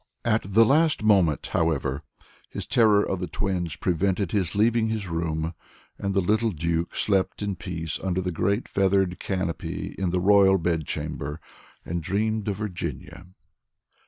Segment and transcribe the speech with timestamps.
[0.25, 2.01] At the last moment, however,
[2.49, 5.53] his terror of the twins prevented his leaving his room,
[5.99, 10.57] and the little Duke slept in peace under the great feathered canopy in the Royal
[10.57, 11.39] Bedchamber,
[11.85, 13.27] and dreamed of Virginia.